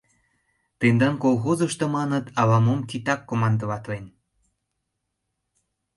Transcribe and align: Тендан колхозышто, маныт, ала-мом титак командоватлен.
Тендан 0.79 1.15
колхозышто, 1.23 1.85
маныт, 1.95 2.25
ала-мом 2.39 2.79
титак 2.89 3.19
командоватлен. 3.29 4.05